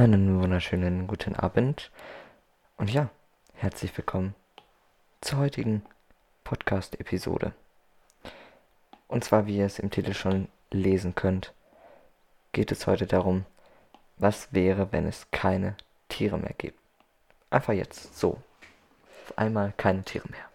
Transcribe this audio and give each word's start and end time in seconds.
Einen 0.00 0.40
wunderschönen 0.40 1.06
guten 1.06 1.36
Abend 1.36 1.90
und 2.78 2.88
ja, 2.90 3.10
herzlich 3.52 3.94
willkommen 3.98 4.34
zur 5.20 5.40
heutigen 5.40 5.84
Podcast-Episode. 6.42 7.52
Und 9.08 9.24
zwar, 9.24 9.44
wie 9.44 9.58
ihr 9.58 9.66
es 9.66 9.78
im 9.78 9.90
Titel 9.90 10.14
schon 10.14 10.48
lesen 10.70 11.14
könnt, 11.14 11.52
geht 12.52 12.72
es 12.72 12.86
heute 12.86 13.06
darum, 13.06 13.44
was 14.16 14.54
wäre, 14.54 14.90
wenn 14.90 15.06
es 15.06 15.30
keine 15.32 15.76
Tiere 16.08 16.38
mehr 16.38 16.54
gibt. 16.56 16.80
Einfach 17.50 17.74
jetzt 17.74 18.18
so. 18.18 18.42
Auf 19.26 19.36
einmal 19.36 19.74
keine 19.76 20.02
Tiere 20.02 20.30
mehr. 20.30 20.48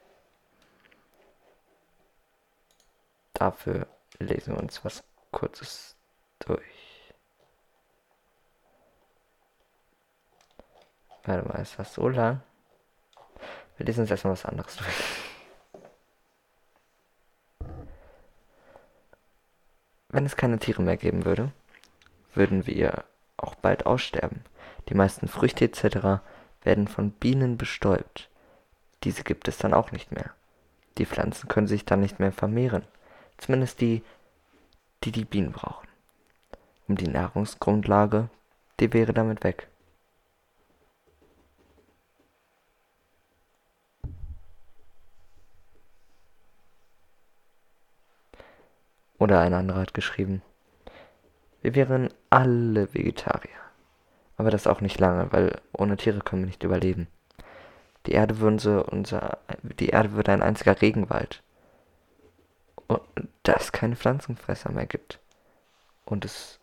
Dafür 3.33 3.85
lesen 4.17 4.55
wir 4.55 4.63
uns 4.63 4.83
was 4.83 5.03
Kurzes 5.31 5.95
durch. 6.39 6.74
Warte 11.25 11.47
mal, 11.47 11.61
ist 11.61 11.79
das 11.79 11.93
so 11.93 12.07
lang? 12.07 12.41
Wir 13.77 13.85
lesen 13.85 14.01
uns 14.01 14.11
erstmal 14.11 14.33
was 14.33 14.45
anderes 14.45 14.75
durch. 14.77 14.93
Wenn 20.09 20.25
es 20.25 20.37
keine 20.37 20.59
Tiere 20.59 20.81
mehr 20.81 20.97
geben 20.97 21.25
würde, 21.25 21.51
würden 22.33 22.67
wir 22.67 23.03
auch 23.37 23.55
bald 23.55 23.85
aussterben. 23.85 24.43
Die 24.87 24.93
meisten 24.93 25.27
Früchte 25.27 25.65
etc. 25.65 26.23
werden 26.63 26.87
von 26.87 27.11
Bienen 27.11 27.57
bestäubt. 27.57 28.29
Diese 29.03 29.23
gibt 29.23 29.47
es 29.47 29.57
dann 29.57 29.73
auch 29.73 29.91
nicht 29.91 30.11
mehr. 30.11 30.31
Die 30.97 31.05
Pflanzen 31.05 31.49
können 31.49 31.67
sich 31.67 31.83
dann 31.85 31.99
nicht 31.99 32.19
mehr 32.19 32.31
vermehren. 32.31 32.83
Zumindest 33.37 33.81
die, 33.81 34.03
die 35.03 35.11
die 35.11 35.25
Bienen 35.25 35.51
brauchen. 35.51 35.87
Um 36.87 36.95
die 36.95 37.07
Nahrungsgrundlage, 37.07 38.29
die 38.79 38.93
wäre 38.93 39.13
damit 39.13 39.43
weg. 39.43 39.67
Oder 49.17 49.39
ein 49.39 49.53
anderer 49.53 49.81
hat 49.81 49.93
geschrieben, 49.93 50.41
wir 51.61 51.75
wären 51.75 52.09
alle 52.29 52.93
Vegetarier. 52.93 53.49
Aber 54.37 54.51
das 54.51 54.67
auch 54.67 54.81
nicht 54.81 54.99
lange, 54.99 55.31
weil 55.31 55.61
ohne 55.71 55.97
Tiere 55.97 56.19
können 56.19 56.43
wir 56.43 56.47
nicht 56.47 56.63
überleben. 56.63 57.07
Die 58.05 58.11
Erde 58.11 58.39
würde 58.39 58.59
so 58.59 58.85
unser, 58.85 59.39
die 59.63 59.89
Erde 59.89 60.11
würde 60.11 60.31
ein 60.31 60.43
einziger 60.43 60.81
Regenwald. 60.81 61.41
Und 62.87 63.01
da 63.43 63.53
es 63.53 63.71
keine 63.71 63.95
Pflanzenfresser 63.95 64.71
mehr 64.71 64.85
gibt. 64.85 65.19
Und 66.05 66.25
es 66.25 66.59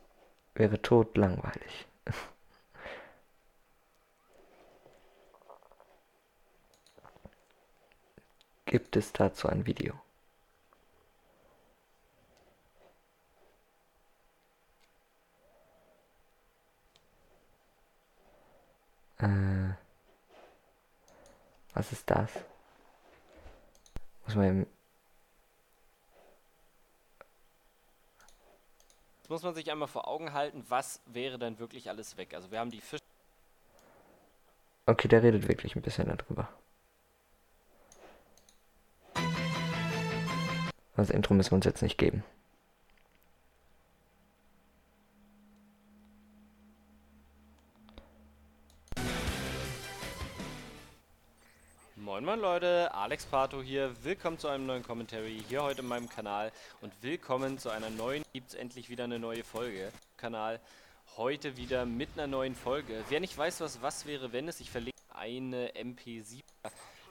wäre 0.54 0.80
tot 0.80 1.16
langweilig. 1.16 1.86
Gibt 8.66 8.96
es 8.96 9.12
dazu 9.12 9.48
ein 9.48 9.66
Video? 9.66 9.94
Äh, 19.22 19.74
was 21.74 21.92
ist 21.92 22.10
das? 22.10 22.30
Muss 24.26 24.34
man 24.34 24.46
eben. 24.46 24.66
Jetzt 29.18 29.30
muss 29.30 29.42
man 29.42 29.54
sich 29.54 29.70
einmal 29.70 29.88
vor 29.88 30.08
Augen 30.08 30.32
halten, 30.32 30.64
was 30.68 31.00
wäre 31.06 31.38
denn 31.38 31.58
wirklich 31.58 31.88
alles 31.88 32.16
weg? 32.16 32.34
Also 32.34 32.50
wir 32.50 32.58
haben 32.58 32.70
die 32.70 32.80
Fische. 32.80 33.02
Okay, 34.86 35.06
der 35.06 35.22
redet 35.22 35.46
wirklich 35.48 35.76
ein 35.76 35.82
bisschen 35.82 36.08
darüber. 36.08 36.48
Das 40.96 41.10
Intro 41.10 41.34
müssen 41.34 41.52
wir 41.52 41.56
uns 41.56 41.64
jetzt 41.64 41.82
nicht 41.82 41.96
geben. 41.96 42.24
Moin 52.22 52.38
moin 52.38 52.40
Leute, 52.40 52.94
Alex 52.94 53.26
Pato 53.26 53.60
hier. 53.62 53.90
Willkommen 54.04 54.38
zu 54.38 54.46
einem 54.46 54.64
neuen 54.64 54.84
Commentary 54.84 55.42
hier 55.48 55.60
heute 55.64 55.80
in 55.80 55.88
meinem 55.88 56.08
Kanal 56.08 56.52
und 56.80 56.92
willkommen 57.02 57.58
zu 57.58 57.68
einer 57.68 57.90
neuen, 57.90 58.22
gibt 58.32 58.50
es 58.50 58.54
endlich 58.54 58.88
wieder 58.88 59.02
eine 59.02 59.18
neue 59.18 59.42
Folge. 59.42 59.90
Kanal 60.18 60.60
heute 61.16 61.56
wieder 61.56 61.84
mit 61.84 62.10
einer 62.14 62.28
neuen 62.28 62.54
Folge. 62.54 63.02
Wer 63.08 63.18
nicht 63.18 63.36
weiß, 63.36 63.60
was 63.60 63.82
was 63.82 64.06
wäre, 64.06 64.32
wenn 64.32 64.46
es, 64.46 64.60
ich 64.60 64.70
verlinke 64.70 65.00
eine 65.12 65.70
MP7, 65.70 66.42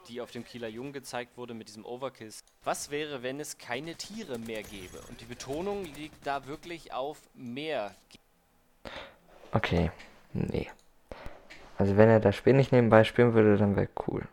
die 0.07 0.21
auf 0.21 0.31
dem 0.31 0.45
Kieler 0.45 0.69
Jungen 0.69 0.93
gezeigt 0.93 1.35
wurde 1.35 1.55
mit 1.55 1.67
diesem 1.67 1.85
Overkill. 1.85 2.31
Was 2.63 2.89
wäre, 2.89 3.21
wenn 3.21 3.41
es 3.41 3.57
keine 3.57 3.95
Tiere 3.95 4.39
mehr 4.39 4.63
gäbe? 4.63 5.01
Und 5.09 5.19
die 5.19 5.25
Betonung 5.25 5.83
liegt 5.83 6.25
da 6.25 6.47
wirklich 6.47 6.93
auf 6.93 7.17
mehr. 7.33 7.93
Okay, 9.51 9.91
nee. 10.31 10.69
Also 11.77 11.97
wenn 11.97 12.07
er 12.07 12.21
das 12.21 12.37
Spiel 12.37 12.53
nicht 12.53 12.71
nebenbei 12.71 13.03
spielen 13.03 13.33
würde, 13.33 13.57
dann 13.57 13.75
wäre 13.75 13.89
cool. 14.07 14.25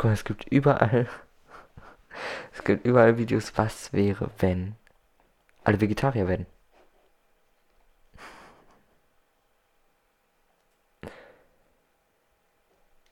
Guck 0.00 0.08
mal, 0.08 0.14
es 0.14 0.24
gibt 0.24 0.46
überall. 0.50 1.06
es 2.54 2.64
gibt 2.64 2.86
überall 2.86 3.18
Videos, 3.18 3.58
was 3.58 3.92
wäre, 3.92 4.30
wenn 4.38 4.74
alle 5.62 5.80
Vegetarier 5.80 6.26
werden. 6.26 6.46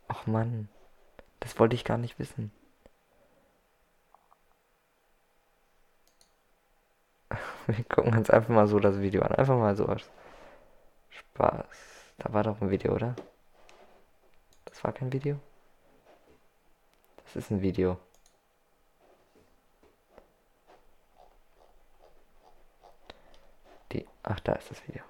Ach 0.09 0.27
Mann, 0.27 0.71
das 1.41 1.59
wollte 1.59 1.75
ich 1.75 1.85
gar 1.85 1.99
nicht 1.99 2.19
wissen. 2.19 2.51
Wir 7.67 7.85
gucken 7.85 8.17
uns 8.17 8.31
einfach 8.31 8.49
mal 8.49 8.67
so 8.67 8.81
das 8.81 8.99
Video 9.01 9.21
an. 9.23 9.33
Einfach 9.33 9.59
mal 9.59 9.77
so 9.77 9.87
aus 9.87 10.09
Spaß. 11.11 11.67
Da 12.17 12.33
war 12.33 12.45
doch 12.45 12.63
ein 12.63 12.71
Video, 12.71 12.95
oder? 12.95 13.15
Das 14.65 14.83
war 14.85 14.93
kein 14.93 15.13
Video? 15.13 15.39
Das 17.35 17.45
ist 17.45 17.51
ein 17.51 17.61
Video. 17.61 17.99
Die. 23.93 24.07
Ach, 24.23 24.41
da 24.41 24.53
ist 24.53 24.71
das 24.71 24.79
Video. 24.87 25.03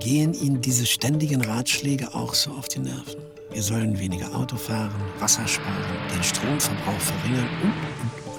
Gehen 0.00 0.34
Ihnen 0.34 0.60
diese 0.60 0.84
ständigen 0.84 1.42
Ratschläge 1.42 2.14
auch 2.14 2.34
so 2.34 2.50
auf 2.50 2.68
die 2.68 2.80
Nerven? 2.80 3.22
Wir 3.50 3.62
sollen 3.62 3.98
weniger 3.98 4.34
Auto 4.34 4.56
fahren, 4.56 4.92
Wasser 5.18 5.46
sparen, 5.48 5.84
den 6.14 6.22
Stromverbrauch 6.22 7.00
verringern 7.00 7.48
und, 7.62 8.26
und. 8.26 8.31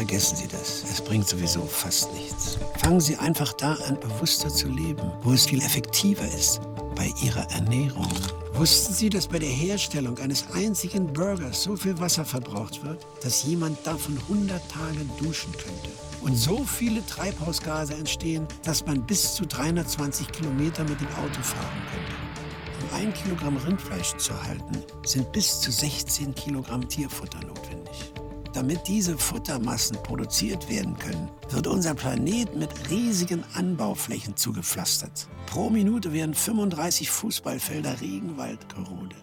Vergessen 0.00 0.34
Sie 0.34 0.48
das. 0.48 0.82
Es 0.90 0.98
bringt 1.02 1.28
sowieso 1.28 1.60
fast 1.60 2.10
nichts. 2.14 2.56
Fangen 2.78 3.00
Sie 3.00 3.18
einfach 3.18 3.52
da 3.52 3.74
an, 3.86 4.00
bewusster 4.00 4.48
zu 4.48 4.66
leben, 4.66 5.12
wo 5.22 5.32
es 5.32 5.44
viel 5.44 5.60
effektiver 5.60 6.24
ist 6.24 6.62
bei 6.96 7.12
Ihrer 7.22 7.46
Ernährung. 7.50 8.08
Wussten 8.54 8.94
Sie, 8.94 9.10
dass 9.10 9.26
bei 9.26 9.38
der 9.38 9.50
Herstellung 9.50 10.18
eines 10.20 10.46
einzigen 10.54 11.12
Burgers 11.12 11.64
so 11.64 11.76
viel 11.76 12.00
Wasser 12.00 12.24
verbraucht 12.24 12.82
wird, 12.82 13.06
dass 13.22 13.44
jemand 13.44 13.86
davon 13.86 14.16
100 14.30 14.62
Tage 14.70 15.04
duschen 15.22 15.52
könnte? 15.52 15.90
Und 16.22 16.34
so 16.34 16.64
viele 16.64 17.04
Treibhausgase 17.04 17.92
entstehen, 17.92 18.46
dass 18.62 18.86
man 18.86 19.02
bis 19.02 19.34
zu 19.34 19.44
320 19.44 20.32
Kilometer 20.32 20.82
mit 20.84 20.98
dem 20.98 21.08
Auto 21.08 21.42
fahren 21.42 21.82
könnte. 21.92 22.88
Um 22.88 22.96
ein 22.96 23.12
Kilogramm 23.12 23.58
Rindfleisch 23.58 24.16
zu 24.16 24.32
erhalten, 24.32 24.82
sind 25.04 25.30
bis 25.32 25.60
zu 25.60 25.70
16 25.70 26.34
Kilogramm 26.34 26.88
Tierfutter 26.88 27.40
notwendig. 27.40 27.59
Damit 28.52 28.88
diese 28.88 29.16
Futtermassen 29.16 29.96
produziert 30.02 30.68
werden 30.68 30.98
können, 30.98 31.30
wird 31.50 31.68
unser 31.68 31.94
Planet 31.94 32.56
mit 32.56 32.70
riesigen 32.90 33.44
Anbauflächen 33.54 34.36
zugepflastert. 34.36 35.28
Pro 35.46 35.70
Minute 35.70 36.12
werden 36.12 36.34
35 36.34 37.10
Fußballfelder 37.10 38.00
Regenwald 38.00 38.68
gerodet. 38.74 39.22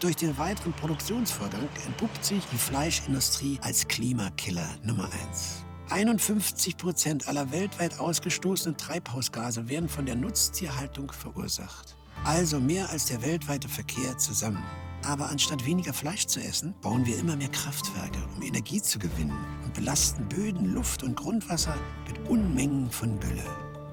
Durch 0.00 0.16
den 0.16 0.36
weiteren 0.38 0.72
Produktionsvorgang 0.72 1.68
entpuppt 1.86 2.24
sich 2.24 2.44
die 2.52 2.58
Fleischindustrie 2.58 3.58
als 3.62 3.86
Klimakiller 3.86 4.68
Nummer 4.82 5.08
1. 5.30 5.64
51 5.90 6.76
Prozent 6.76 7.28
aller 7.28 7.52
weltweit 7.52 8.00
ausgestoßenen 8.00 8.76
Treibhausgase 8.76 9.68
werden 9.68 9.88
von 9.88 10.04
der 10.04 10.16
Nutztierhaltung 10.16 11.12
verursacht. 11.12 11.96
Also 12.24 12.58
mehr 12.58 12.90
als 12.90 13.06
der 13.06 13.22
weltweite 13.22 13.68
Verkehr 13.68 14.18
zusammen. 14.18 14.64
Aber 15.06 15.28
anstatt 15.28 15.66
weniger 15.66 15.92
Fleisch 15.92 16.26
zu 16.26 16.40
essen, 16.40 16.74
bauen 16.80 17.04
wir 17.04 17.18
immer 17.18 17.36
mehr 17.36 17.50
Kraftwerke, 17.50 18.18
um 18.34 18.42
Energie 18.42 18.80
zu 18.80 18.98
gewinnen 18.98 19.36
und 19.64 19.74
belasten 19.74 20.26
Böden, 20.28 20.72
Luft 20.72 21.02
und 21.02 21.14
Grundwasser 21.14 21.76
mit 22.08 22.28
Unmengen 22.28 22.90
von 22.90 23.20
Gülle. 23.20 23.44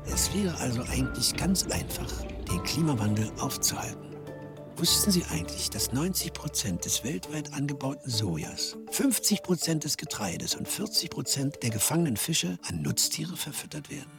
Es 0.05 0.33
wäre 0.33 0.57
also 0.57 0.83
eigentlich 0.83 1.35
ganz 1.35 1.65
einfach, 1.65 2.09
den 2.49 2.63
Klimawandel 2.63 3.29
aufzuhalten. 3.39 4.15
Wussten 4.77 5.11
Sie 5.11 5.25
eigentlich, 5.25 5.69
dass 5.69 5.91
90 5.91 6.33
Prozent 6.33 6.85
des 6.85 7.03
weltweit 7.03 7.53
angebauten 7.53 8.09
Sojas, 8.09 8.77
50 8.91 9.43
Prozent 9.43 9.83
des 9.83 9.97
Getreides 9.97 10.55
und 10.55 10.67
40 10.67 11.09
Prozent 11.09 11.57
der 11.61 11.69
gefangenen 11.69 12.17
Fische 12.17 12.57
an 12.67 12.81
Nutztiere 12.81 13.35
verfüttert 13.35 13.89
werden? 13.91 14.09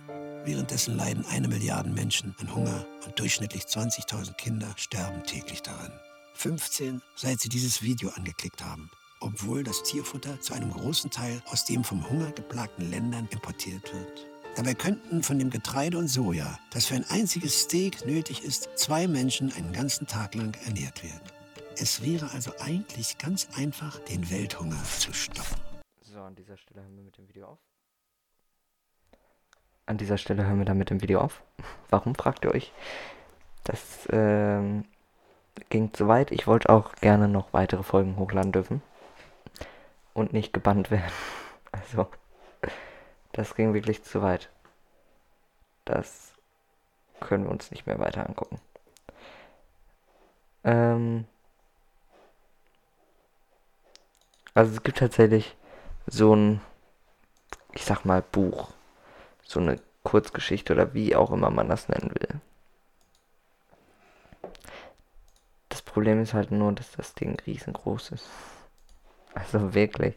Währenddessen 0.44 0.96
leiden 0.96 1.24
eine 1.26 1.48
Milliarde 1.48 1.90
Menschen 1.90 2.34
an 2.38 2.54
Hunger 2.54 2.86
und 3.06 3.18
durchschnittlich 3.18 3.62
20.000 3.64 4.34
Kinder 4.34 4.72
sterben 4.76 5.22
täglich 5.24 5.62
daran. 5.62 5.92
15, 6.42 7.00
seit 7.14 7.40
sie 7.40 7.48
dieses 7.48 7.82
Video 7.82 8.10
angeklickt 8.10 8.64
haben, 8.64 8.90
obwohl 9.20 9.62
das 9.62 9.84
Tierfutter 9.84 10.40
zu 10.40 10.54
einem 10.54 10.72
großen 10.72 11.08
Teil 11.08 11.40
aus 11.46 11.64
den 11.64 11.84
vom 11.84 12.10
Hunger 12.10 12.32
geplagten 12.32 12.90
Ländern 12.90 13.28
importiert 13.30 13.94
wird. 13.94 14.26
Dabei 14.56 14.74
könnten 14.74 15.22
von 15.22 15.38
dem 15.38 15.50
Getreide 15.50 15.98
und 15.98 16.08
Soja, 16.08 16.58
das 16.72 16.86
für 16.86 16.96
ein 16.96 17.08
einziges 17.10 17.60
Steak 17.60 18.04
nötig 18.06 18.42
ist, 18.42 18.70
zwei 18.74 19.06
Menschen 19.06 19.52
einen 19.52 19.72
ganzen 19.72 20.08
Tag 20.08 20.34
lang 20.34 20.56
ernährt 20.66 21.04
werden. 21.04 21.22
Es 21.78 22.02
wäre 22.02 22.28
also 22.32 22.50
eigentlich 22.58 23.18
ganz 23.18 23.46
einfach, 23.56 24.00
den 24.00 24.28
Welthunger 24.28 24.82
zu 24.98 25.12
stoppen. 25.12 25.60
So, 26.00 26.18
an 26.22 26.34
dieser 26.34 26.56
Stelle 26.56 26.82
hören 26.82 26.96
wir 26.96 27.04
mit 27.04 27.18
dem 27.18 27.28
Video 27.28 27.46
auf. 27.46 27.58
An 29.86 29.96
dieser 29.96 30.18
Stelle 30.18 30.44
hören 30.44 30.58
wir 30.58 30.64
dann 30.64 30.78
mit 30.78 30.90
dem 30.90 31.02
Video 31.02 31.20
auf. 31.20 31.40
Warum, 31.90 32.16
fragt 32.16 32.44
ihr 32.44 32.50
euch? 32.50 32.72
Das 33.62 34.08
ähm, 34.10 34.86
ging 35.70 35.92
zu 35.92 36.08
weit. 36.08 36.30
Ich 36.30 36.46
wollte 36.46 36.70
auch 36.70 36.94
gerne 36.96 37.28
noch 37.28 37.52
weitere 37.52 37.82
Folgen 37.82 38.16
hochladen 38.16 38.52
dürfen. 38.52 38.82
Und 40.14 40.32
nicht 40.32 40.52
gebannt 40.52 40.90
werden. 40.90 41.12
Also, 41.74 42.06
das 43.32 43.54
ging 43.54 43.72
wirklich 43.72 44.02
zu 44.04 44.20
weit. 44.20 44.50
Das 45.86 46.34
können 47.18 47.44
wir 47.44 47.50
uns 47.50 47.70
nicht 47.70 47.86
mehr 47.86 47.98
weiter 47.98 48.28
angucken. 48.28 48.60
Ähm, 50.64 51.24
also 54.54 54.72
es 54.72 54.82
gibt 54.82 54.98
tatsächlich 54.98 55.56
so 56.06 56.34
ein, 56.36 56.60
ich 57.72 57.84
sag 57.84 58.04
mal, 58.04 58.22
Buch. 58.22 58.70
So 59.44 59.60
eine 59.60 59.80
Kurzgeschichte 60.02 60.72
oder 60.72 60.94
wie 60.94 61.16
auch 61.16 61.30
immer 61.30 61.50
man 61.50 61.68
das 61.68 61.88
nennen 61.88 62.10
will. 62.14 62.40
Das 65.68 65.80
Problem 65.92 66.22
ist 66.22 66.32
halt 66.32 66.50
nur, 66.50 66.72
dass 66.72 66.92
das 66.92 67.14
Ding 67.14 67.38
riesengroß 67.46 68.12
ist. 68.12 68.26
Also 69.34 69.74
wirklich. 69.74 70.16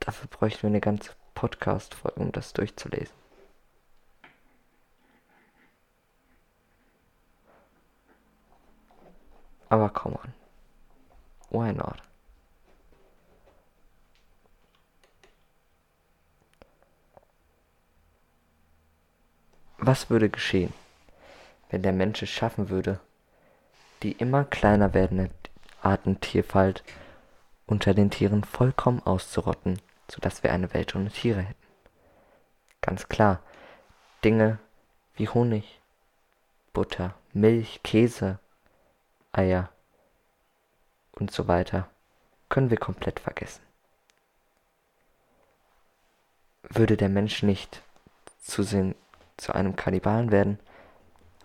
Dafür 0.00 0.26
bräuchten 0.28 0.62
wir 0.62 0.70
eine 0.70 0.80
ganze 0.80 1.12
Podcast-Folge, 1.36 2.18
um 2.18 2.32
das 2.32 2.52
durchzulesen. 2.52 3.14
Aber 9.68 9.90
come 9.90 10.18
on. 10.18 10.34
Why 11.50 11.72
not? 11.72 12.02
Was 19.80 20.10
würde 20.10 20.30
geschehen, 20.30 20.72
wenn 21.70 21.82
der 21.82 21.92
Mensch 21.92 22.22
es 22.22 22.30
schaffen 22.30 22.68
würde, 22.68 23.00
die 24.02 24.12
immer 24.12 24.44
kleiner 24.44 24.94
werdende 24.94 25.30
Artentierfalt 25.82 26.84
unter 27.66 27.94
den 27.94 28.10
Tieren 28.10 28.44
vollkommen 28.44 29.00
auszurotten 29.04 29.78
sodass 30.10 30.42
wir 30.42 30.52
eine 30.52 30.72
Welt 30.74 30.94
ohne 30.94 31.10
Tiere 31.10 31.42
hätten. 31.42 31.66
Ganz 32.80 33.08
klar, 33.08 33.40
Dinge 34.24 34.58
wie 35.14 35.28
Honig, 35.28 35.80
Butter, 36.72 37.14
Milch, 37.32 37.80
Käse, 37.82 38.38
Eier 39.32 39.70
und 41.12 41.30
so 41.30 41.46
weiter 41.46 41.88
können 42.48 42.70
wir 42.70 42.78
komplett 42.78 43.20
vergessen. 43.20 43.62
Würde 46.62 46.96
der 46.96 47.08
Mensch 47.08 47.42
nicht 47.42 47.82
zu, 48.40 48.62
sehen, 48.62 48.94
zu 49.40 49.54
einem 49.54 49.76
Kannibalen 49.76 50.30
werden 50.30 50.58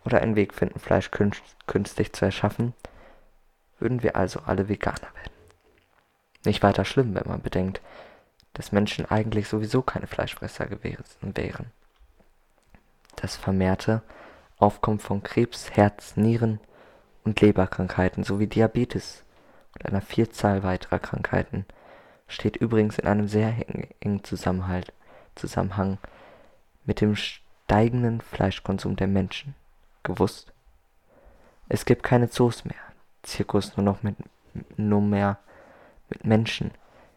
oder 0.04 0.22
einen 0.22 0.36
Weg 0.36 0.54
finden, 0.54 0.80
Fleisch 0.80 1.10
künstlich 1.12 2.14
zu 2.14 2.26
erschaffen, 2.26 2.74
würden 3.80 4.04
wir 4.04 4.16
also 4.16 4.42
alle 4.46 4.70
Veganer 4.70 5.14
werden. 5.16 5.34
Nicht 6.46 6.62
weiter 6.64 6.86
schlimm, 6.86 7.16
wenn 7.16 7.28
man 7.28 7.42
bedenkt, 7.42 7.82
dass 8.54 8.72
Menschen 8.72 9.10
eigentlich 9.10 9.48
sowieso 9.48 9.82
keine 9.82 10.08
Fleischfresser 10.08 10.68
gewesen 10.68 11.36
wären. 11.36 11.72
Das 13.16 13.36
vermehrte 13.36 14.02
Aufkommen 14.58 15.00
von 15.00 15.24
Krebs, 15.24 15.72
Herz, 15.72 16.16
Nieren 16.16 16.60
und 17.24 17.42
Leberkrankheiten 17.42 18.24
sowie 18.24 18.48
Diabetes 18.48 19.24
und 19.74 19.86
einer 19.86 20.02
Vielzahl 20.02 20.64
weiterer 20.64 21.00
Krankheiten 21.00 21.66
steht 22.28 22.56
übrigens 22.56 22.98
in 22.98 23.08
einem 23.08 23.28
sehr 23.28 23.54
engen 24.00 24.24
Zusammenhang 24.24 25.98
mit 26.86 27.02
dem 27.02 27.16
steigenden 27.66 28.22
Fleischkonsum 28.22 28.96
der 28.96 29.08
Menschen. 29.08 29.56
Gewusst? 30.04 30.54
Es 31.68 31.86
gibt 31.86 32.04
keine 32.04 32.30
Zoos 32.30 32.64
mehr, 32.64 32.76
Zirkus 33.24 33.76
nur 33.76 33.84
noch 33.84 34.04
mit 34.04 34.16
nur 34.78 35.02
mehr 35.02 35.40
mit 36.10 36.24
Menschen, 36.26 36.72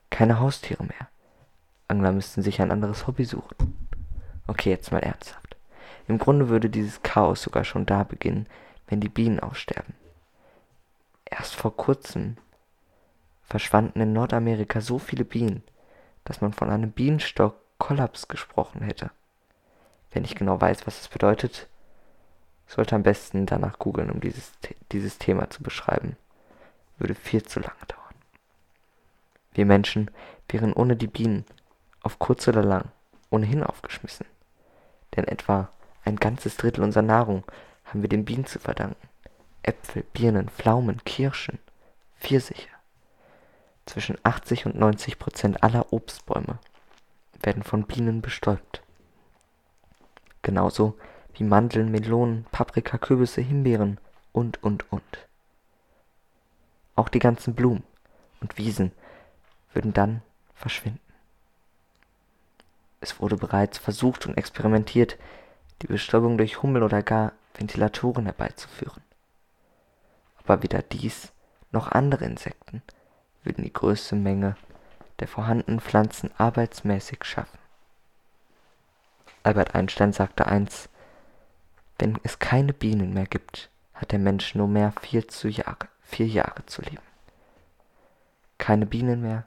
keine 0.09 0.41
Haustiere 0.41 0.83
mehr. 0.83 1.09
Angler 1.87 2.13
müssten 2.13 2.43
sich 2.43 2.61
ein 2.63 2.73
anderes 2.73 3.07
Hobby 3.07 3.25
suchen. 3.25 3.89
Okay, 4.47 4.71
jetzt 4.71 4.91
mal 4.91 5.03
ernsthaft. 5.03 5.57
Im 6.09 6.19
Grunde 6.19 6.49
würde 6.49 6.71
dieses 6.71 7.03
Chaos 7.03 7.43
sogar 7.43 7.65
schon 7.65 7.85
da 7.85 8.03
beginnen, 8.03 8.47
wenn 8.87 9.01
die 9.01 9.11
Bienen 9.11 9.41
aussterben. 9.41 9.95
Erst 11.27 11.55
vor 11.55 11.77
kurzem 11.77 12.39
verschwanden 13.43 14.01
in 14.01 14.15
Nordamerika 14.15 14.81
so 14.81 14.99
viele 14.99 15.27
Bienen, 15.27 15.63
dass 16.25 16.41
man 16.41 16.55
von 16.55 16.71
einem 16.71 16.91
Bienenstock-Kollaps 16.91 18.29
gesprochen 18.29 18.81
hätte. 18.81 19.11
Wenn 20.11 20.25
ich 20.25 20.35
genau 20.35 20.61
weiß, 20.61 20.87
was 20.87 21.01
es 21.01 21.09
bedeutet, 21.09 21.69
sollte 22.67 22.95
am 22.95 23.03
besten 23.03 23.47
danach 23.47 23.79
googeln, 23.79 24.11
um 24.11 24.21
dieses, 24.21 24.53
dieses 24.93 25.19
Thema 25.19 25.51
zu 25.51 25.63
beschreiben. 25.63 26.17
Würde 26.99 27.15
viel 27.15 27.43
zu 27.43 27.61
lange 27.61 27.87
dauern. 27.87 28.15
Wir 29.53 29.67
Menschen 29.67 30.11
wären 30.49 30.73
ohne 30.73 30.97
die 30.97 31.07
Bienen 31.07 31.45
auf 32.03 32.19
kurz 32.19 32.47
oder 32.49 32.63
lang 32.63 32.91
ohnehin 33.31 33.63
aufgeschmissen. 33.63 34.27
Denn 35.17 35.25
etwa 35.27 35.69
ein 36.05 36.17
ganzes 36.17 36.57
Drittel 36.57 36.83
unserer 36.83 37.03
Nahrung 37.03 37.45
haben 37.85 38.03
wir 38.03 38.09
den 38.09 38.25
Bienen 38.25 38.47
zu 38.47 38.59
verdanken. 38.59 39.09
Äpfel, 39.63 40.05
Birnen, 40.13 40.49
Pflaumen, 40.49 41.03
Kirschen, 41.05 41.59
Pfirsiche. 42.21 42.69
Zwischen 43.87 44.19
80 44.23 44.67
und 44.67 44.77
90 44.77 45.19
Prozent 45.19 45.63
aller 45.63 45.93
Obstbäume 45.93 46.59
werden 47.41 47.63
von 47.63 47.85
Bienen 47.85 48.21
bestäubt. 48.21 48.83
Genauso 50.49 50.97
wie 51.35 51.45
Mandeln, 51.45 51.91
Melonen, 51.91 52.47
Paprika, 52.51 52.97
Kürbisse, 52.97 53.43
Himbeeren 53.43 54.01
und, 54.33 54.63
und, 54.63 54.91
und. 54.91 55.29
Auch 56.95 57.11
die 57.11 57.19
ganzen 57.19 57.55
Blumen 57.55 57.83
und 58.41 58.57
Wiesen 58.57 58.93
würden 59.75 59.93
dann 59.93 60.23
verschwinden. 60.55 61.03
Es 63.03 63.21
wurde 63.21 63.37
bereits 63.37 63.77
versucht 63.77 64.25
und 64.25 64.39
experimentiert, 64.39 65.19
die 65.83 65.87
Bestäubung 65.87 66.39
durch 66.39 66.63
Hummel 66.63 66.83
oder 66.83 67.03
gar 67.03 67.33
Ventilatoren 67.53 68.25
herbeizuführen. 68.25 69.03
Aber 70.39 70.63
weder 70.63 70.81
dies 70.81 71.31
noch 71.73 71.93
andere 71.93 72.25
Insekten 72.25 72.81
würden 73.45 73.65
die 73.65 73.73
größte 73.75 74.17
Menge 74.17 74.57
der 75.21 75.29
vorhandenen 75.29 75.81
Pflanzen 75.81 76.31
arbeitsmäßig 76.39 77.23
schaffen. 77.25 77.58
Albert 79.49 79.75
Einstein 79.75 80.13
sagte 80.13 80.47
einst, 80.47 80.89
wenn 81.99 82.19
es 82.23 82.39
keine 82.39 82.73
Bienen 82.73 83.13
mehr 83.13 83.27
gibt, 83.27 83.71
hat 83.95 84.13
der 84.13 84.19
Mensch 84.19 84.55
nur 84.55 84.69
mehr 84.69 84.93
vier, 85.01 85.27
zu 85.27 85.49
Jahre, 85.49 85.89
vier 86.03 86.27
Jahre 86.27 86.65
zu 86.67 86.83
leben. 86.83 87.03
Keine 88.59 88.87
Bienen 88.87 89.23
mehr, 89.23 89.45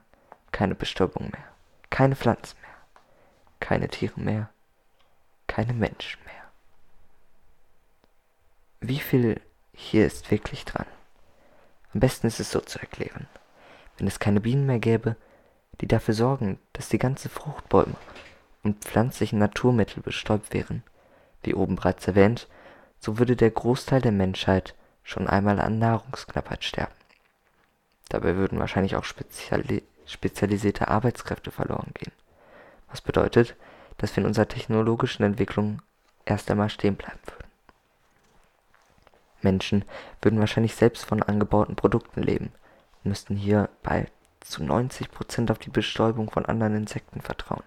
keine 0.50 0.74
Bestäubung 0.74 1.30
mehr, 1.30 1.44
keine 1.88 2.16
Pflanzen 2.16 2.56
mehr 2.60 2.72
keine 3.62 3.88
Tiere 3.88 4.20
mehr, 4.20 4.50
keine 5.46 5.72
Menschen 5.72 6.20
mehr. 6.24 6.50
Wie 8.80 8.98
viel 8.98 9.40
hier 9.72 10.04
ist 10.04 10.30
wirklich 10.30 10.64
dran? 10.64 10.86
Am 11.94 12.00
besten 12.00 12.26
ist 12.26 12.40
es 12.40 12.50
so 12.50 12.60
zu 12.60 12.80
erklären. 12.80 13.28
Wenn 13.96 14.08
es 14.08 14.18
keine 14.18 14.40
Bienen 14.40 14.66
mehr 14.66 14.80
gäbe, 14.80 15.16
die 15.80 15.86
dafür 15.86 16.12
sorgen, 16.12 16.58
dass 16.72 16.88
die 16.88 16.98
ganzen 16.98 17.30
Fruchtbäume 17.30 17.94
und 18.62 18.84
pflanzlichen 18.84 19.38
Naturmittel 19.38 20.02
bestäubt 20.02 20.52
wären, 20.54 20.82
wie 21.42 21.54
oben 21.54 21.76
bereits 21.76 22.06
erwähnt, 22.06 22.48
so 22.98 23.18
würde 23.18 23.36
der 23.36 23.50
Großteil 23.50 24.00
der 24.00 24.12
Menschheit 24.12 24.74
schon 25.02 25.26
einmal 25.26 25.60
an 25.60 25.78
Nahrungsknappheit 25.78 26.64
sterben. 26.64 26.94
Dabei 28.08 28.36
würden 28.36 28.58
wahrscheinlich 28.58 28.96
auch 28.96 29.04
speziali 29.04 29.82
spezialisierte 30.04 30.88
Arbeitskräfte 30.88 31.52
verloren 31.52 31.92
gehen 31.94 32.12
was 32.92 33.00
bedeutet, 33.00 33.56
dass 33.98 34.14
wir 34.14 34.22
in 34.22 34.26
unserer 34.26 34.48
technologischen 34.48 35.24
Entwicklung 35.24 35.82
erst 36.24 36.50
einmal 36.50 36.70
stehen 36.70 36.94
bleiben 36.94 37.18
würden. 37.26 37.48
Menschen 39.40 39.84
würden 40.20 40.38
wahrscheinlich 40.38 40.76
selbst 40.76 41.04
von 41.04 41.22
angebauten 41.22 41.74
Produkten 41.74 42.22
leben 42.22 42.52
und 43.02 43.08
müssten 43.08 43.34
hierbei 43.34 44.06
zu 44.40 44.62
90% 44.62 45.50
auf 45.50 45.58
die 45.58 45.70
Bestäubung 45.70 46.30
von 46.30 46.46
anderen 46.46 46.76
Insekten 46.76 47.20
vertrauen. 47.20 47.64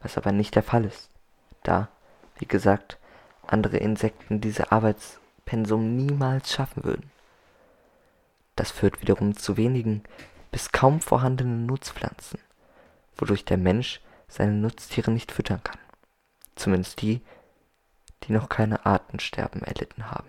Was 0.00 0.16
aber 0.16 0.32
nicht 0.32 0.54
der 0.54 0.62
Fall 0.62 0.84
ist, 0.84 1.10
da, 1.62 1.88
wie 2.38 2.46
gesagt, 2.46 2.98
andere 3.46 3.78
Insekten 3.78 4.40
diese 4.40 4.70
Arbeitspensum 4.70 5.96
niemals 5.96 6.52
schaffen 6.52 6.84
würden. 6.84 7.10
Das 8.56 8.70
führt 8.70 9.00
wiederum 9.00 9.36
zu 9.36 9.56
wenigen 9.56 10.02
bis 10.50 10.72
kaum 10.72 11.00
vorhandenen 11.00 11.66
Nutzpflanzen, 11.66 12.40
wodurch 13.16 13.44
der 13.44 13.58
Mensch 13.58 14.00
seine 14.28 14.52
Nutztiere 14.52 15.10
nicht 15.10 15.32
füttern 15.32 15.62
kann. 15.62 15.78
Zumindest 16.56 17.00
die, 17.02 17.22
die 18.24 18.32
noch 18.32 18.48
keine 18.48 18.84
Artensterben 18.84 19.62
erlitten 19.62 20.10
haben, 20.10 20.28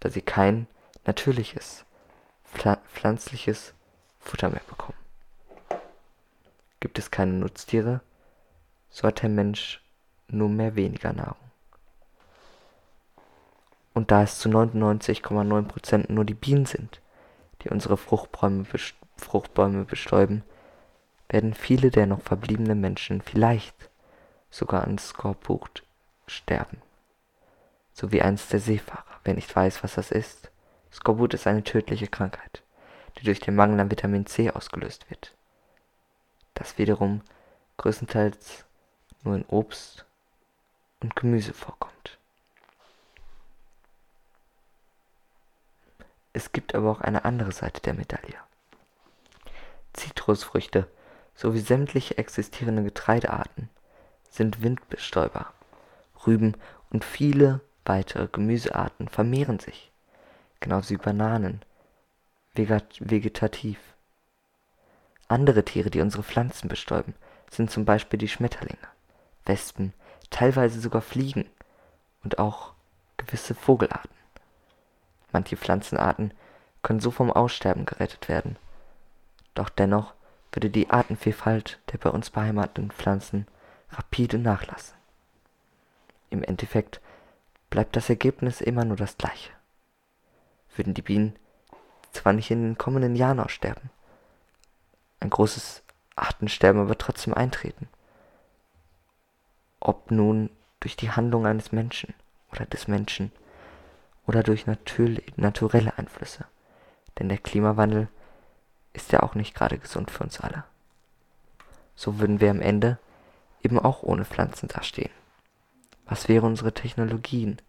da 0.00 0.10
sie 0.10 0.22
kein 0.22 0.66
natürliches, 1.06 1.84
pflanzliches 2.44 3.74
Futter 4.18 4.50
mehr 4.50 4.62
bekommen. 4.68 4.98
Gibt 6.80 6.98
es 6.98 7.10
keine 7.10 7.32
Nutztiere, 7.32 8.00
so 8.90 9.06
hat 9.08 9.22
der 9.22 9.28
Mensch 9.28 9.82
nur 10.28 10.48
mehr 10.48 10.76
weniger 10.76 11.12
Nahrung. 11.12 11.36
Und 13.94 14.10
da 14.10 14.22
es 14.22 14.38
zu 14.38 14.48
99,9% 14.48 16.12
nur 16.12 16.24
die 16.24 16.34
Bienen 16.34 16.66
sind, 16.66 17.00
die 17.62 17.70
unsere 17.70 17.96
Fruchtbäume, 17.96 18.64
Fruchtbäume 19.16 19.84
bestäuben, 19.84 20.44
werden 21.28 21.54
viele 21.54 21.90
der 21.90 22.06
noch 22.06 22.22
verbliebenen 22.22 22.80
Menschen 22.80 23.20
vielleicht 23.20 23.90
sogar 24.50 24.84
an 24.84 24.98
Skorbut 24.98 25.84
sterben. 26.26 26.82
So 27.92 28.12
wie 28.12 28.22
einst 28.22 28.52
der 28.52 28.60
Seefahrer, 28.60 29.20
wer 29.24 29.34
nicht 29.34 29.54
weiß, 29.54 29.82
was 29.82 29.94
das 29.94 30.10
ist. 30.10 30.50
Skorbut 30.92 31.34
ist 31.34 31.46
eine 31.46 31.62
tödliche 31.62 32.08
Krankheit, 32.08 32.62
die 33.18 33.24
durch 33.24 33.40
den 33.40 33.54
Mangel 33.54 33.78
an 33.80 33.90
Vitamin 33.90 34.26
C 34.26 34.50
ausgelöst 34.50 35.08
wird. 35.10 35.34
Das 36.54 36.78
wiederum 36.78 37.20
größtenteils 37.76 38.64
nur 39.22 39.36
in 39.36 39.44
Obst 39.46 40.04
und 41.00 41.16
Gemüse 41.16 41.52
vorkommt. 41.52 42.18
Es 46.32 46.52
gibt 46.52 46.74
aber 46.74 46.90
auch 46.90 47.00
eine 47.00 47.24
andere 47.24 47.52
Seite 47.52 47.80
der 47.80 47.94
Medaille. 47.94 48.38
Zitrusfrüchte 49.92 50.88
sowie 51.34 51.60
sämtliche 51.60 52.18
existierende 52.18 52.82
Getreidearten 52.82 53.68
sind 54.28 54.62
Windbestäuber. 54.62 55.52
Rüben 56.26 56.56
und 56.90 57.04
viele 57.04 57.60
weitere 57.84 58.28
Gemüsearten 58.28 59.08
vermehren 59.08 59.58
sich, 59.58 59.90
genauso 60.60 60.90
wie 60.90 60.98
Bananen, 60.98 61.62
vegetativ. 62.54 63.78
Andere 65.28 65.64
Tiere, 65.64 65.90
die 65.90 66.00
unsere 66.00 66.22
Pflanzen 66.22 66.68
bestäuben, 66.68 67.14
sind 67.50 67.70
zum 67.70 67.84
Beispiel 67.84 68.18
die 68.18 68.28
Schmetterlinge, 68.28 68.88
Wespen, 69.44 69.92
teilweise 70.30 70.80
sogar 70.80 71.02
Fliegen 71.02 71.48
und 72.24 72.38
auch 72.38 72.72
gewisse 73.16 73.54
Vogelarten. 73.54 74.10
Manche 75.32 75.56
Pflanzenarten 75.56 76.34
können 76.82 77.00
so 77.00 77.10
vom 77.10 77.30
Aussterben 77.30 77.86
gerettet 77.86 78.28
werden. 78.28 78.56
Doch 79.54 79.68
dennoch 79.68 80.14
würde 80.52 80.70
die 80.70 80.90
Artenvielfalt 80.90 81.78
der 81.92 81.98
bei 81.98 82.10
uns 82.10 82.30
beheimateten 82.30 82.90
Pflanzen 82.90 83.46
rapide 83.90 84.38
nachlassen. 84.38 84.96
Im 86.30 86.42
Endeffekt 86.42 87.00
bleibt 87.70 87.96
das 87.96 88.08
Ergebnis 88.08 88.60
immer 88.60 88.84
nur 88.84 88.96
das 88.96 89.16
gleiche. 89.16 89.50
Würden 90.74 90.94
die 90.94 91.02
Bienen 91.02 91.36
zwar 92.12 92.32
nicht 92.32 92.50
in 92.50 92.62
den 92.62 92.78
kommenden 92.78 93.16
Jahren 93.16 93.40
aussterben, 93.40 93.90
ein 95.20 95.30
großes 95.30 95.82
Artensterben 96.16 96.80
aber 96.80 96.98
trotzdem 96.98 97.34
eintreten. 97.34 97.88
Ob 99.80 100.10
nun 100.10 100.50
durch 100.80 100.96
die 100.96 101.10
Handlung 101.10 101.46
eines 101.46 101.72
Menschen 101.72 102.14
oder 102.52 102.66
des 102.66 102.88
Menschen 102.88 103.32
oder 104.26 104.42
durch 104.42 104.66
naturelle 105.36 105.98
Einflüsse. 105.98 106.44
Denn 107.18 107.28
der 107.28 107.38
Klimawandel 107.38 108.08
ist 108.92 109.12
ja 109.12 109.22
auch 109.22 109.34
nicht 109.34 109.54
gerade 109.54 109.78
gesund 109.78 110.10
für 110.10 110.24
uns 110.24 110.40
alle. 110.40 110.64
So 111.94 112.18
würden 112.18 112.40
wir 112.40 112.50
am 112.50 112.60
Ende 112.60 112.98
eben 113.62 113.78
auch 113.78 114.02
ohne 114.02 114.24
Pflanzen 114.24 114.68
dastehen. 114.68 115.10
Was 116.06 116.28
wäre 116.28 116.46
unsere 116.46 116.72
Technologien 116.72 117.60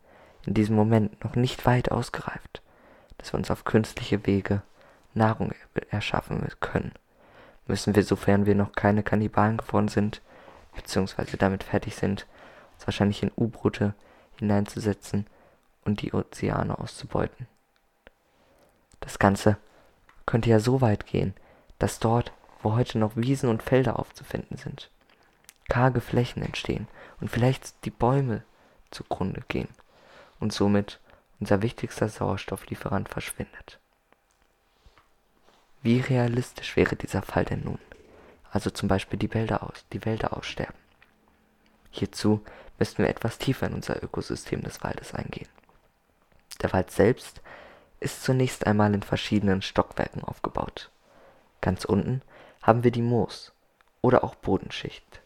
in 0.46 0.53
diesem 0.53 0.75
Moment 0.75 1.24
noch 1.24 1.36
nicht 1.36 1.65
weit 1.65 1.91
ausgereift, 1.91 2.62
dass 3.18 3.34
wir 3.34 3.38
uns 3.38 3.51
auf 3.51 3.65
künstliche 3.65 4.25
Wege 4.25 4.63
Nahrung 5.13 5.53
erschaffen 5.89 6.48
können, 6.60 6.94
müssen 7.68 7.96
wir, 7.96 8.03
sofern 8.03 8.46
wir 8.46 8.56
noch 8.56 8.72
keine 8.72 9.03
Kannibalen 9.03 9.58
geworden 9.58 9.89
sind, 9.89 10.22
beziehungsweise 10.75 11.38
damit 11.38 11.63
fertig 11.63 11.96
sind, 11.96 12.28
uns 12.74 12.88
wahrscheinlich 12.88 13.24
in 13.24 13.32
U-Boote 13.38 13.94
hineinzusetzen 14.40 15.28
und 15.86 16.01
die 16.01 16.13
Ozeane 16.13 16.78
auszubeuten. 16.78 17.48
Das 19.00 19.20
Ganze 19.20 19.58
könnte 20.25 20.50
ja 20.50 20.60
so 20.60 20.82
weit 20.82 21.06
gehen, 21.06 21.34
dass 21.80 22.00
dort, 22.00 22.32
wo 22.62 22.75
heute 22.75 23.00
noch 23.00 23.16
Wiesen 23.16 23.50
und 23.50 23.63
Felder 23.63 24.00
aufzufinden 24.00 24.58
sind, 24.58 24.90
karge 25.68 26.01
Flächen 26.01 26.44
entstehen 26.44 26.88
und 27.20 27.30
vielleicht 27.30 27.86
die 27.86 27.92
Bäume 27.92 28.44
zugrunde 28.92 29.42
gehen 29.48 29.70
und 30.40 30.54
somit 30.54 31.00
unser 31.40 31.62
wichtigster 31.62 32.08
Sauerstofflieferant 32.08 33.10
verschwindet. 33.10 33.80
Wie 35.82 36.00
realistisch 36.00 36.75
wäre 36.75 36.96
dieser 36.96 37.24
Fall 37.24 37.46
denn 37.46 37.63
nun? 37.63 37.80
Also 38.51 38.70
zum 38.70 38.88
Beispiel 38.88 39.17
die 39.17 39.34
Wälder, 39.34 39.63
aus, 39.63 39.86
die 39.93 40.05
Wälder 40.05 40.38
aussterben. 40.38 40.75
Hierzu 41.89 42.43
müssten 42.77 43.03
wir 43.03 43.10
etwas 43.10 43.38
tiefer 43.38 43.67
in 43.67 43.74
unser 43.74 44.03
Ökosystem 44.03 44.62
des 44.62 44.84
Waldes 44.84 45.13
eingehen. 45.13 45.50
Der 46.62 46.74
Wald 46.74 46.91
selbst 46.91 47.41
ist 48.00 48.24
zunächst 48.24 48.67
einmal 48.67 48.93
in 48.93 49.03
verschiedenen 49.03 49.62
Stockwerken 49.62 50.24
aufgebaut. 50.24 50.91
Ganz 51.62 51.86
unten 51.86 52.22
haben 52.62 52.84
wir 52.84 52.91
die 52.91 53.01
Moos- 53.01 53.53
oder 54.01 54.24
auch 54.24 54.36
Bodenschicht. 54.36 55.22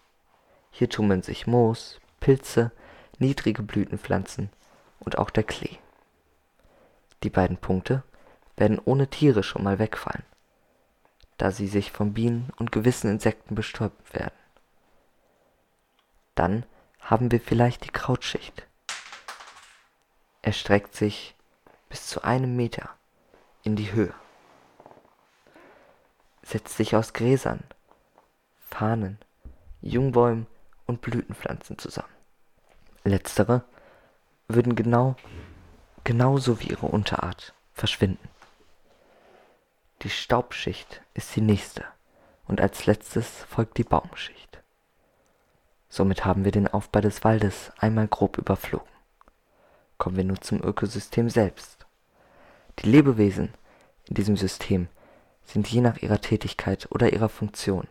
Hier 0.71 0.89
tummeln 0.89 1.21
sich 1.21 1.47
Moos, 1.47 1.99
Pilze, 2.19 2.71
niedrige 3.19 3.63
Blütenpflanzen 3.63 4.49
und 4.99 5.17
auch 5.17 5.29
der 5.29 5.43
Klee. 5.43 5.77
Die 7.23 7.29
beiden 7.29 7.57
Punkte 7.57 8.03
werden 8.57 8.79
ohne 8.83 9.07
Tiere 9.07 9.43
schon 9.43 9.63
mal 9.63 9.79
wegfallen, 9.79 10.23
da 11.37 11.51
sie 11.51 11.67
sich 11.67 11.91
von 11.91 12.13
Bienen 12.13 12.49
und 12.57 12.71
gewissen 12.71 13.09
Insekten 13.09 13.55
bestäubt 13.55 14.13
werden. 14.13 14.33
Dann 16.35 16.65
haben 16.99 17.31
wir 17.31 17.39
vielleicht 17.39 17.85
die 17.85 17.91
Krautschicht. 17.91 18.67
Er 20.41 20.53
streckt 20.53 20.95
sich 20.95 21.35
bis 21.89 22.07
zu 22.07 22.23
einem 22.23 22.55
Meter 22.55 22.89
in 23.63 23.75
die 23.75 23.91
Höhe, 23.91 24.13
setzt 26.43 26.77
sich 26.77 26.95
aus 26.95 27.13
Gräsern, 27.13 27.63
Fahnen, 28.59 29.17
Jungbäumen 29.81 30.47
und 30.85 31.01
Blütenpflanzen 31.01 31.77
zusammen. 31.77 32.13
Letztere 33.03 33.63
würden 34.47 34.75
genau, 34.75 35.15
genauso 36.03 36.59
wie 36.59 36.69
ihre 36.69 36.87
Unterart 36.87 37.53
verschwinden. 37.73 38.29
Die 40.05 40.11
Staubschicht 40.11 41.01
ist 41.15 41.35
die 41.35 41.41
nächste 41.41 41.83
und 42.47 42.61
als 42.61 42.85
letztes 42.85 43.27
folgt 43.49 43.79
die 43.79 43.83
Baumschicht. 43.83 44.61
Somit 45.89 46.25
haben 46.25 46.45
wir 46.45 46.51
den 46.51 46.67
Aufbau 46.67 47.01
des 47.01 47.23
Waldes 47.23 47.71
einmal 47.79 48.07
grob 48.07 48.37
überflogen. 48.37 48.87
Kommen 49.97 50.15
wir 50.15 50.23
nun 50.23 50.39
zum 50.43 50.63
Ökosystem 50.63 51.31
selbst. 51.31 51.87
Die 52.77 52.87
Lebewesen 52.87 53.51
in 54.07 54.13
diesem 54.13 54.37
System 54.37 54.89
sind 55.43 55.67
je 55.71 55.81
nach 55.81 55.97
ihrer 55.97 56.21
Tätigkeit 56.21 56.87
oder 56.91 57.11
ihrer 57.11 57.29
Funktion 57.29 57.87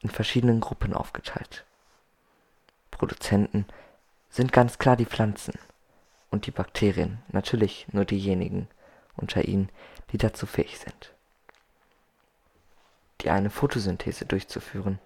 in 0.00 0.10
verschiedenen 0.10 0.60
Gruppen 0.60 0.92
aufgeteilt. 0.92 1.64
Produzenten 2.90 3.64
sind 4.28 4.52
ganz 4.52 4.76
klar 4.76 4.98
die 4.98 5.06
Pflanzen 5.06 5.54
und 6.30 6.44
die 6.44 6.50
Bakterien 6.50 7.22
natürlich 7.28 7.86
nur 7.90 8.04
diejenigen 8.04 8.68
unter 9.16 9.46
ihnen, 9.46 9.70
die 10.10 10.18
dazu 10.18 10.44
fähig 10.44 10.78
sind, 10.78 11.11
die 13.22 13.30
eine 13.30 13.50
Photosynthese 13.50 14.26
durchzuführen 14.26 14.98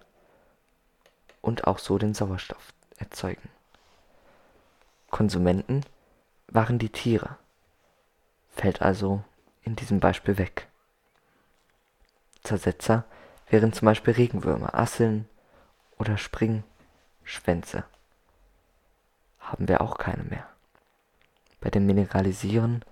und 1.41 1.67
auch 1.67 1.79
so 1.79 1.97
den 1.97 2.13
Sauerstoff 2.13 2.73
erzeugen. 2.97 3.49
Konsumenten 5.09 5.85
waren 6.47 6.79
die 6.79 6.89
Tiere, 6.89 7.37
fällt 8.49 8.81
also 8.81 9.23
in 9.63 9.75
diesem 9.75 9.99
Beispiel 9.99 10.37
weg. 10.37 10.67
Zersetzer 12.43 13.05
wären 13.49 13.73
zum 13.73 13.85
Beispiel 13.85 14.13
Regenwürmer, 14.13 14.73
Asseln 14.75 15.27
oder 15.97 16.17
Springschwänze 16.17 17.83
haben 19.39 19.67
wir 19.67 19.81
auch 19.81 19.97
keine 19.97 20.23
mehr. 20.23 20.47
Bei 21.61 21.69
dem 21.69 21.85
Mineralisieren, 21.85 22.83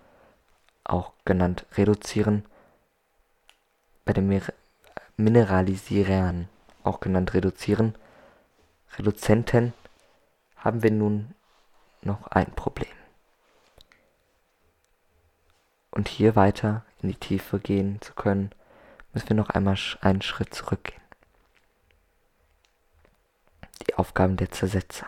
auch 0.84 1.14
genannt 1.26 1.66
Reduzieren, 1.74 2.46
bei 4.06 4.14
dem 4.14 4.28
Mir 5.18 5.32
Mineralisieren, 5.32 6.50
auch 6.84 7.00
genannt 7.00 7.34
Reduzieren, 7.34 7.98
Reduzenten, 8.98 9.74
haben 10.58 10.84
wir 10.84 10.92
nun 10.92 11.34
noch 12.02 12.28
ein 12.28 12.52
Problem. 12.52 12.92
Und 15.92 16.10
hier 16.10 16.36
weiter 16.36 16.84
in 17.02 17.08
die 17.08 17.16
Tiefe 17.16 17.60
gehen 17.60 18.02
zu 18.02 18.14
können, 18.14 18.52
müssen 19.14 19.30
wir 19.30 19.38
noch 19.38 19.50
einmal 19.50 19.78
einen 20.02 20.22
Schritt 20.22 20.54
zurückgehen. 20.54 21.02
Die 23.88 23.96
Aufgaben 23.96 24.36
der 24.36 24.52
Zersetzer. 24.52 25.08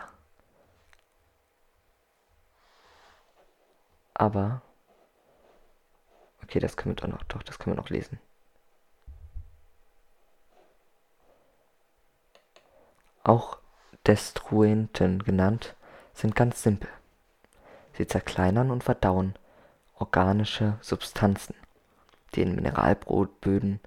Aber. 4.14 4.62
Okay, 6.42 6.60
das 6.60 6.78
können 6.78 6.96
wir 6.96 7.02
doch 7.02 7.08
noch, 7.08 7.24
doch, 7.24 7.42
das 7.42 7.58
können 7.58 7.76
wir 7.76 7.82
noch 7.82 7.90
lesen. 7.90 8.18
Auch 13.28 13.58
Destruenten 14.06 15.22
genannt, 15.22 15.74
sind 16.14 16.34
ganz 16.34 16.62
simpel. 16.62 16.88
Sie 17.92 18.06
zerkleinern 18.06 18.70
und 18.70 18.82
verdauen 18.82 19.34
organische 19.98 20.78
Substanzen, 20.80 21.54
die 22.34 22.40
in 22.40 22.54
Mineralböden 22.54 23.80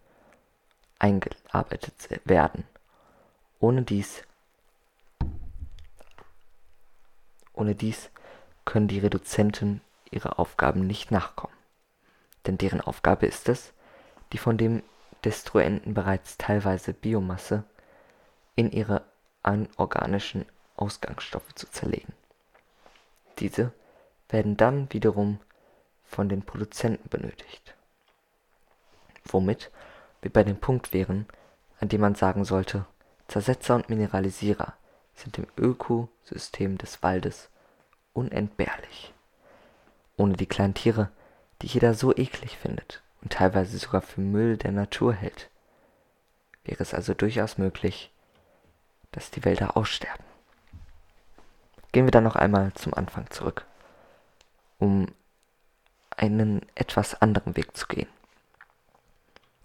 eingearbeitet 1.00 2.22
werden. 2.24 2.66
Ohne 3.60 3.82
dies, 3.82 4.22
ohne 7.54 7.74
dies 7.74 8.12
können 8.64 8.88
die 8.88 9.00
Reduzenten 9.00 9.82
ihre 10.12 10.38
Aufgaben 10.38 10.86
nicht 10.86 11.10
nachkommen. 11.10 11.58
Denn 12.46 12.60
deren 12.60 12.82
Aufgabe 12.82 13.26
ist 13.26 13.50
es, 13.50 13.74
die 14.34 14.38
von 14.38 14.60
dem 14.60 14.84
Destruenten 15.26 15.96
bereits 15.96 16.38
teilweise 16.38 16.94
Biomasse 16.94 17.64
in 18.56 18.70
ihre 18.72 19.10
anorganischen 19.44 20.46
Ausgangsstoffe 20.76 21.54
zu 21.56 21.70
zerlegen. 21.70 22.14
Diese 23.40 23.72
werden 24.30 24.58
dann 24.58 24.92
wiederum 24.92 25.40
von 26.06 26.30
den 26.30 26.44
Produzenten 26.44 27.10
benötigt. 27.10 27.76
Womit 29.26 29.72
wir 30.22 30.32
bei 30.32 30.44
dem 30.44 30.58
Punkt 30.58 30.94
wären, 30.94 31.26
an 31.80 31.90
dem 31.90 32.02
man 32.02 32.16
sagen 32.16 32.46
sollte, 32.46 32.86
Zersetzer 33.28 33.76
und 33.76 33.90
Mineralisierer 33.90 34.74
sind 35.16 35.38
im 35.38 35.48
Ökosystem 35.58 36.78
des 36.78 37.02
Waldes 37.02 37.50
unentbehrlich. 38.14 39.14
Ohne 40.18 40.34
die 40.34 40.46
kleinen 40.46 40.74
Tiere, 40.74 41.10
die 41.62 41.68
jeder 41.68 41.94
so 41.94 42.16
eklig 42.16 42.58
findet 42.58 43.02
und 43.22 43.34
teilweise 43.34 43.78
sogar 43.78 44.02
für 44.02 44.22
Müll 44.22 44.58
der 44.58 44.72
Natur 44.72 45.14
hält, 45.14 45.50
wäre 46.64 46.84
es 46.84 46.94
also 46.94 47.14
durchaus 47.14 47.58
möglich, 47.58 48.12
dass 49.12 49.32
die 49.32 49.44
Wälder 49.44 49.78
aussterben. 49.78 50.26
Gehen 51.92 52.06
wir 52.06 52.12
dann 52.12 52.24
noch 52.24 52.36
einmal 52.36 52.74
zum 52.74 52.94
Anfang 52.94 53.30
zurück, 53.30 53.66
um 54.80 55.08
einen 56.16 56.62
etwas 56.76 57.22
anderen 57.22 57.56
Weg 57.56 57.76
zu 57.76 57.88
gehen. 57.88 58.08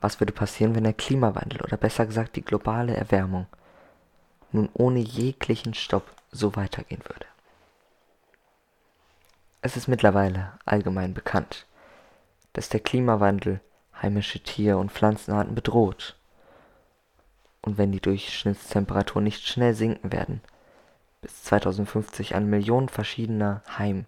Was 0.01 0.21
würde 0.21 0.33
passieren, 0.33 0.75
wenn 0.75 0.85
der 0.85 0.93
Klimawandel 0.93 1.61
oder 1.63 1.77
besser 1.77 2.07
gesagt 2.07 2.37
die 2.37 2.45
globale 2.45 2.97
Erwärmung 2.97 3.47
nun 4.53 4.69
ohne 4.73 5.01
jeglichen 5.01 5.75
Stopp 5.75 6.11
so 6.31 6.55
weitergehen 6.57 7.03
würde? 7.05 7.27
Es 9.63 9.77
ist 9.77 9.89
mittlerweile 9.89 10.53
allgemein 10.65 11.15
bekannt, 11.15 11.67
dass 12.53 12.69
der 12.69 12.81
Klimawandel 12.81 13.61
heimische 14.01 14.41
Tier- 14.41 14.79
und 14.79 14.93
Pflanzenarten 14.93 15.55
bedroht. 15.55 16.17
Und 17.67 17.77
wenn 17.77 17.91
die 17.93 18.01
Durchschnittstemperaturen 18.01 19.25
nicht 19.25 19.47
schnell 19.47 19.75
sinken 19.75 20.13
werden, 20.13 20.41
bis 21.21 21.43
2050 21.43 22.37
an 22.37 22.49
Millionen 22.49 22.89
verschiedener 22.89 23.63
Heim 23.77 24.07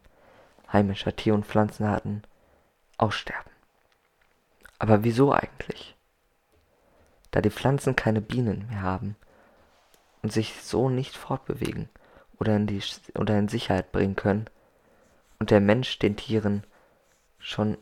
heimischer 0.72 1.16
Tier- 1.16 1.34
und 1.34 1.44
Pflanzenarten 1.44 2.22
aussterben. 2.98 3.50
Aber 4.78 5.02
wieso 5.02 5.32
eigentlich? 5.32 5.96
Da 7.32 7.40
die 7.40 7.50
Pflanzen 7.50 7.96
keine 7.96 8.20
Bienen 8.20 8.68
mehr 8.68 8.82
haben 8.82 9.16
und 10.22 10.32
sich 10.32 10.62
so 10.62 10.88
nicht 10.88 11.16
fortbewegen 11.16 11.88
oder 12.38 12.54
in, 12.54 12.68
die, 12.68 12.80
oder 13.16 13.38
in 13.38 13.48
Sicherheit 13.48 13.90
bringen 13.90 14.14
können 14.14 14.48
und 15.40 15.50
der 15.50 15.60
Mensch 15.60 15.98
den 15.98 16.16
Tieren 16.16 16.64
schon 17.40 17.76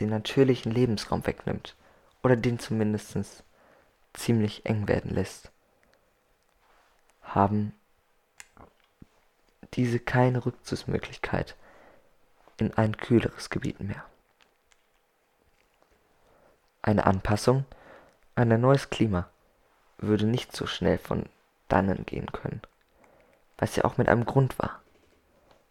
den 0.00 0.08
natürlichen 0.08 0.72
Lebensraum 0.72 1.24
wegnimmt 1.26 1.76
oder 2.24 2.36
den 2.36 2.58
zumindest 2.58 3.44
ziemlich 4.16 4.66
eng 4.66 4.88
werden 4.88 5.12
lässt, 5.12 5.50
haben 7.22 7.74
diese 9.74 9.98
keine 9.98 10.44
Rückzugsmöglichkeit 10.44 11.56
in 12.56 12.72
ein 12.74 12.96
kühleres 12.96 13.50
Gebiet 13.50 13.80
mehr. 13.80 14.04
Eine 16.82 17.04
Anpassung 17.04 17.64
an 18.34 18.52
ein 18.52 18.60
neues 18.60 18.90
Klima 18.90 19.28
würde 19.98 20.26
nicht 20.26 20.54
so 20.54 20.66
schnell 20.66 20.98
von 20.98 21.26
dannen 21.68 22.06
gehen 22.06 22.30
können, 22.32 22.62
was 23.58 23.76
ja 23.76 23.84
auch 23.84 23.96
mit 23.96 24.08
einem 24.08 24.24
Grund 24.24 24.58
war, 24.58 24.80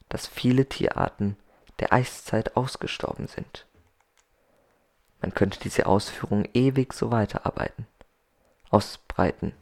dass 0.09 0.27
viele 0.27 0.67
Tierarten 0.67 1.37
der 1.79 1.93
Eiszeit 1.93 2.55
ausgestorben 2.55 3.27
sind. 3.27 3.65
Man 5.21 5.33
könnte 5.33 5.59
diese 5.59 5.85
Ausführungen 5.85 6.47
ewig 6.53 6.93
so 6.93 7.11
weiterarbeiten, 7.11 7.87
ausbreiten 8.69 9.53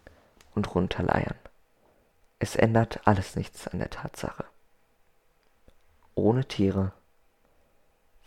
und 0.55 0.73
runterleiern. 0.75 1.37
Es 2.39 2.55
ändert 2.55 3.07
alles 3.07 3.35
nichts 3.35 3.67
an 3.67 3.79
der 3.79 3.89
Tatsache. 3.89 4.45
Ohne 6.15 6.45
Tiere 6.45 6.91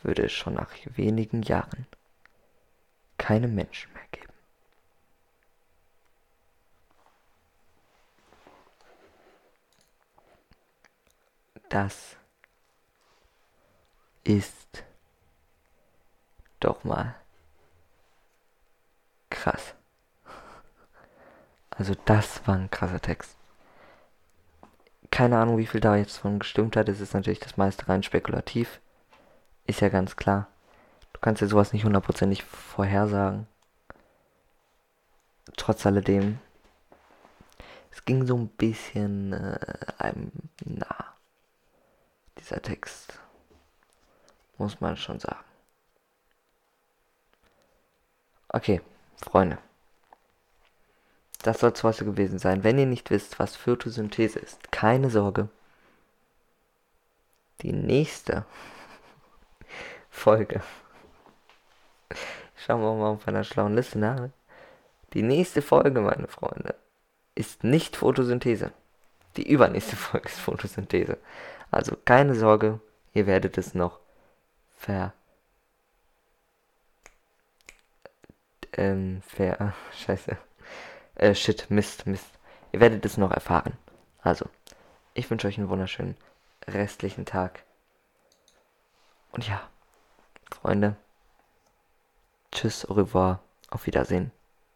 würde 0.02 0.24
es 0.24 0.32
schon 0.32 0.54
nach 0.54 0.70
wenigen 0.84 1.42
Jahren 1.42 1.86
keine 3.18 3.48
Menschen 3.48 3.92
mehr 3.92 4.06
geben. 4.10 4.32
Das 11.68 12.16
ist 14.24 14.84
doch 16.60 16.84
mal 16.84 17.14
krass. 19.30 19.74
Also 21.78 21.94
das 22.04 22.46
war 22.46 22.56
ein 22.56 22.70
krasser 22.70 23.00
Text. 23.00 23.36
Keine 25.10 25.38
Ahnung, 25.38 25.58
wie 25.58 25.66
viel 25.66 25.80
da 25.80 25.96
jetzt 25.96 26.18
von 26.18 26.38
gestimmt 26.38 26.76
hat. 26.76 26.88
Es 26.88 27.00
ist 27.00 27.14
natürlich 27.14 27.40
das 27.40 27.56
meiste 27.56 27.88
rein 27.88 28.02
spekulativ. 28.02 28.80
Ist 29.66 29.80
ja 29.80 29.88
ganz 29.88 30.16
klar. 30.16 30.48
Du 31.12 31.20
kannst 31.20 31.42
ja 31.42 31.48
sowas 31.48 31.72
nicht 31.72 31.84
hundertprozentig 31.84 32.44
vorhersagen. 32.44 33.46
Trotz 35.56 35.86
alledem, 35.86 36.38
es 37.90 38.04
ging 38.04 38.26
so 38.26 38.36
ein 38.36 38.48
bisschen 38.48 39.32
äh, 39.32 39.58
einem 39.98 40.32
nah. 40.64 41.14
Dieser 42.38 42.60
Text. 42.60 43.18
Muss 44.58 44.80
man 44.80 44.96
schon 44.96 45.18
sagen. 45.18 45.44
Okay, 48.48 48.80
Freunde. 49.16 49.58
Das 51.42 51.60
soll 51.60 51.72
es 51.72 51.82
heute 51.82 52.04
gewesen 52.04 52.38
sein. 52.38 52.64
Wenn 52.64 52.78
ihr 52.78 52.86
nicht 52.86 53.10
wisst, 53.10 53.38
was 53.38 53.56
Photosynthese 53.56 54.38
ist, 54.38 54.72
keine 54.72 55.10
Sorge. 55.10 55.48
Die 57.62 57.72
nächste 57.72 58.44
Folge 60.10 60.62
Schauen 62.66 62.80
wir 62.80 62.94
mal 62.94 63.10
auf 63.10 63.28
einer 63.28 63.44
schlauen 63.44 63.76
Liste 63.76 63.98
nach. 64.00 64.28
Die 65.12 65.22
nächste 65.22 65.62
Folge, 65.62 66.00
meine 66.00 66.26
Freunde, 66.26 66.74
ist 67.36 67.62
nicht 67.62 67.94
Photosynthese. 67.94 68.72
Die 69.36 69.48
übernächste 69.48 69.94
Folge 69.96 70.28
ist 70.28 70.40
Photosynthese. 70.40 71.18
Also 71.70 71.96
keine 72.04 72.34
Sorge, 72.34 72.80
ihr 73.12 73.28
werdet 73.28 73.56
es 73.56 73.74
noch 73.74 74.00
ver... 74.76 75.12
Ähm, 78.72 79.22
ver... 79.24 79.72
Scheiße. 79.96 80.36
Äh, 81.16 81.34
shit, 81.34 81.70
Mist, 81.70 82.06
Mist. 82.06 82.26
Ihr 82.72 82.80
werdet 82.80 83.04
es 83.04 83.16
noch 83.16 83.30
erfahren. 83.30 83.76
Also, 84.20 84.46
ich 85.14 85.30
wünsche 85.30 85.48
euch 85.48 85.58
einen 85.58 85.68
wunderschönen 85.68 86.16
restlichen 86.66 87.24
Tag. 87.24 87.64
Und 89.32 89.48
ja, 89.48 89.60
Freunde. 90.50 90.96
Tschüss, 92.52 92.86
au 92.88 92.94
revoir, 92.94 93.40
auf 93.70 93.86
Wiedersehen. 93.86 94.30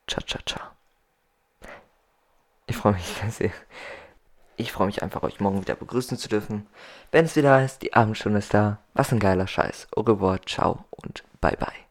Ciao, 0.06 0.22
ciao, 0.22 0.42
ciao. 0.44 0.66
Ich 2.66 2.76
freue 2.76 2.92
mich 2.92 3.06
sehr. 3.30 3.52
Ich 4.56 4.72
freue 4.72 4.86
mich 4.86 5.02
einfach, 5.02 5.22
euch 5.22 5.40
morgen 5.40 5.62
wieder 5.62 5.74
begrüßen 5.74 6.18
zu 6.18 6.28
dürfen. 6.28 6.66
Wenn 7.10 7.24
es 7.24 7.36
wieder 7.36 7.54
heißt, 7.54 7.80
die 7.82 7.94
Abendstunde 7.94 8.38
ist 8.38 8.52
da. 8.52 8.78
Was 8.92 9.12
ein 9.12 9.18
geiler 9.18 9.46
Scheiß. 9.46 9.88
Au 9.96 10.02
revoir, 10.02 10.40
ciao 10.42 10.84
und 10.90 11.24
bye 11.40 11.56
bye. 11.56 11.89